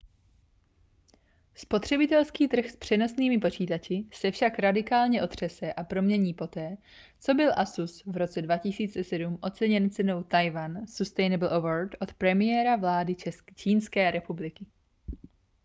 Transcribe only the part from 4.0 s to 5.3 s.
se však radikálně